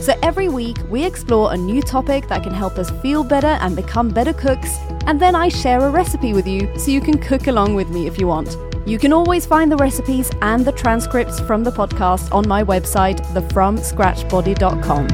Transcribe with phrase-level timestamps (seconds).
[0.00, 3.76] So every week, we explore a new topic that can help us feel better and
[3.76, 7.48] become better cooks, and then I share a recipe with you so you can cook
[7.48, 8.56] along with me if you want.
[8.86, 13.20] You can always find the recipes and the transcripts from the podcast on my website,
[13.34, 15.06] thefromscratchbody.com.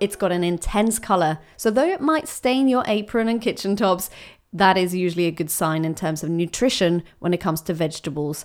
[0.00, 4.08] It's got an intense colour, so though it might stain your apron and kitchen tops,
[4.52, 8.44] that is usually a good sign in terms of nutrition when it comes to vegetables.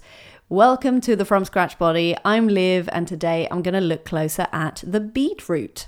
[0.50, 2.16] Welcome to the From Scratch Body.
[2.23, 5.88] I'm Liv, and today I'm going to look closer at the beetroot.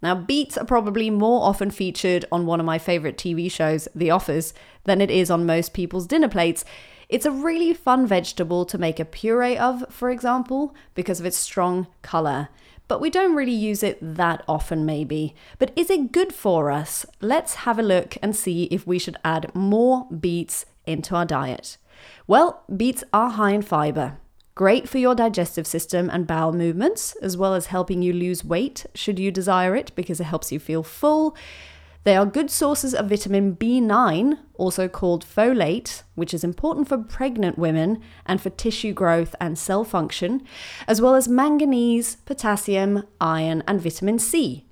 [0.00, 4.12] Now, beets are probably more often featured on one of my favorite TV shows, The
[4.12, 6.64] Office, than it is on most people's dinner plates.
[7.08, 11.36] It's a really fun vegetable to make a puree of, for example, because of its
[11.36, 12.48] strong colour.
[12.88, 15.34] But we don't really use it that often, maybe.
[15.58, 17.04] But is it good for us?
[17.20, 21.78] Let's have a look and see if we should add more beets into our diet.
[22.26, 24.18] Well, beets are high in fiber.
[24.54, 28.86] Great for your digestive system and bowel movements, as well as helping you lose weight
[28.94, 31.36] should you desire it because it helps you feel full.
[32.06, 37.58] They are good sources of vitamin B9, also called folate, which is important for pregnant
[37.58, 40.44] women and for tissue growth and cell function,
[40.86, 44.66] as well as manganese, potassium, iron, and vitamin C.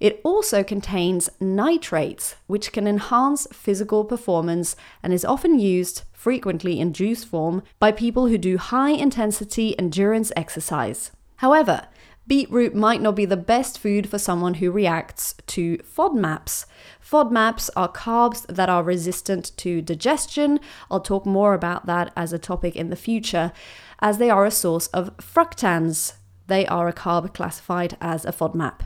[0.00, 6.92] It also contains nitrates, which can enhance physical performance and is often used frequently in
[6.92, 11.10] juice form by people who do high intensity endurance exercise.
[11.36, 11.88] However,
[12.26, 16.66] beetroot might not be the best food for someone who reacts to FODMAPs.
[17.00, 20.58] FODMAPs are carbs that are resistant to digestion.
[20.90, 23.52] I'll talk more about that as a topic in the future,
[24.00, 26.14] as they are a source of fructans.
[26.48, 28.80] They are a carb classified as a FODMAP.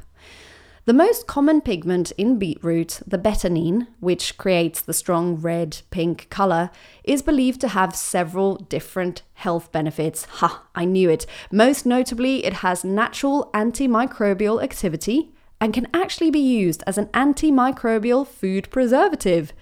[0.87, 6.71] The most common pigment in beetroot, the betaine, which creates the strong red pink colour,
[7.05, 10.25] is believed to have several different health benefits.
[10.25, 11.27] Ha, I knew it.
[11.53, 18.27] Most notably, it has natural antimicrobial activity and can actually be used as an antimicrobial
[18.27, 19.53] food preservative.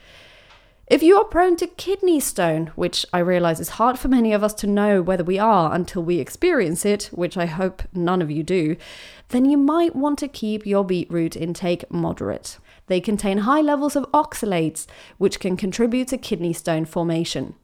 [0.91, 4.43] If you are prone to kidney stone, which I realize is hard for many of
[4.43, 8.31] us to know whether we are until we experience it, which I hope none of
[8.31, 8.75] you do,
[9.29, 12.57] then you might want to keep your beetroot intake moderate.
[12.87, 14.87] They contain high levels of oxalates,
[15.19, 17.55] which can contribute to kidney stone formation.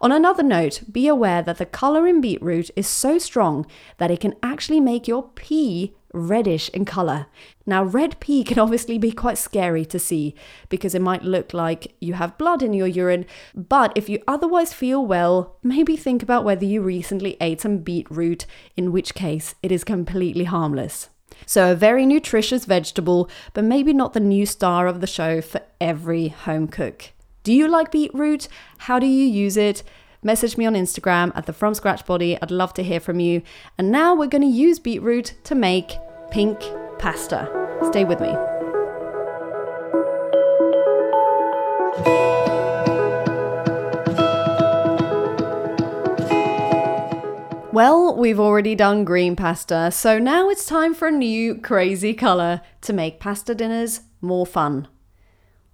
[0.00, 3.66] On another note, be aware that the color in beetroot is so strong
[3.98, 7.26] that it can actually make your pee reddish in colour.
[7.66, 10.34] Now, red pee can obviously be quite scary to see
[10.68, 14.72] because it might look like you have blood in your urine, but if you otherwise
[14.72, 19.72] feel well, maybe think about whether you recently ate some beetroot, in which case it
[19.72, 21.10] is completely harmless.
[21.46, 25.60] So, a very nutritious vegetable, but maybe not the new star of the show for
[25.80, 27.10] every home cook.
[27.42, 28.48] Do you like beetroot?
[28.78, 29.82] How do you use it?
[30.22, 32.38] Message me on Instagram at the From Scratch Body.
[32.40, 33.42] I'd love to hear from you.
[33.76, 35.98] And now we're going to use beetroot to make
[36.30, 36.60] pink
[36.98, 37.48] pasta.
[37.90, 38.34] Stay with me.
[47.72, 52.60] Well, we've already done green pasta, so now it's time for a new crazy colour
[52.82, 54.86] to make pasta dinners more fun.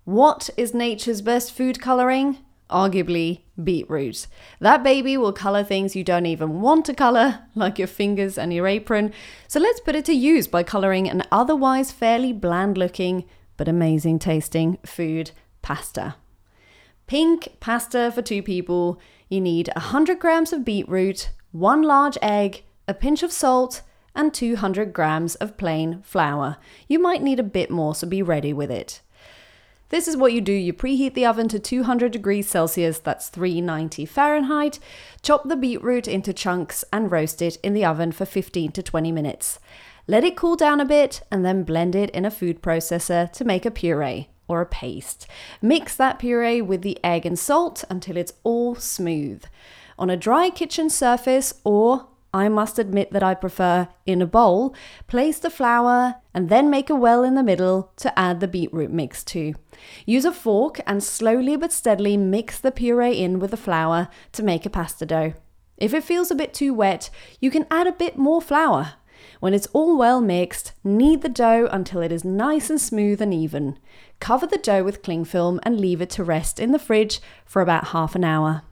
[0.04, 2.38] What is nature's best food colouring?
[2.70, 4.26] Arguably beetroot.
[4.60, 8.52] That baby will color things you don't even want to color, like your fingers and
[8.52, 9.12] your apron.
[9.48, 13.24] So let's put it to use by coloring an otherwise fairly bland looking
[13.56, 16.14] but amazing tasting food pasta.
[17.06, 18.98] Pink pasta for two people.
[19.28, 23.82] You need 100 grams of beetroot, one large egg, a pinch of salt,
[24.14, 26.56] and 200 grams of plain flour.
[26.88, 29.02] You might need a bit more, so be ready with it.
[29.90, 34.06] This is what you do you preheat the oven to 200 degrees Celsius, that's 390
[34.06, 34.78] Fahrenheit.
[35.20, 39.10] Chop the beetroot into chunks and roast it in the oven for 15 to 20
[39.10, 39.58] minutes.
[40.06, 43.44] Let it cool down a bit and then blend it in a food processor to
[43.44, 45.26] make a puree or a paste.
[45.60, 49.42] Mix that puree with the egg and salt until it's all smooth.
[49.98, 54.74] On a dry kitchen surface or I must admit that I prefer in a bowl,
[55.08, 58.90] place the flour and then make a well in the middle to add the beetroot
[58.90, 59.54] mix to.
[60.06, 64.42] Use a fork and slowly but steadily mix the puree in with the flour to
[64.44, 65.34] make a pasta dough.
[65.76, 67.10] If it feels a bit too wet,
[67.40, 68.94] you can add a bit more flour.
[69.40, 73.34] When it's all well mixed, knead the dough until it is nice and smooth and
[73.34, 73.78] even.
[74.20, 77.60] Cover the dough with cling film and leave it to rest in the fridge for
[77.60, 78.62] about half an hour.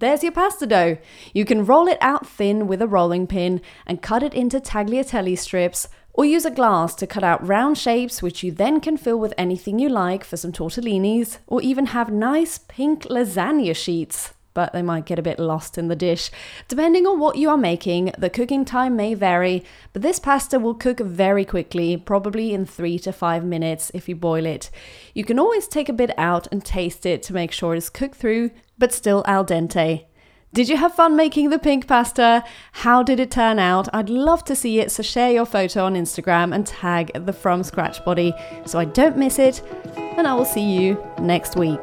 [0.00, 0.98] There's your pasta dough.
[1.32, 5.38] You can roll it out thin with a rolling pin and cut it into tagliatelle
[5.38, 9.18] strips, or use a glass to cut out round shapes which you then can fill
[9.18, 14.72] with anything you like for some tortellinis, or even have nice pink lasagna sheets but
[14.72, 16.30] they might get a bit lost in the dish.
[16.68, 20.74] Depending on what you are making, the cooking time may vary, but this pasta will
[20.74, 24.70] cook very quickly, probably in 3 to 5 minutes if you boil it.
[25.12, 28.14] You can always take a bit out and taste it to make sure it's cooked
[28.14, 30.06] through, but still al dente.
[30.52, 32.44] Did you have fun making the pink pasta?
[32.70, 33.88] How did it turn out?
[33.92, 37.64] I'd love to see it, so share your photo on Instagram and tag the From
[37.64, 38.32] Scratch Body
[38.64, 39.62] so I don't miss it.
[39.96, 41.82] And I will see you next week.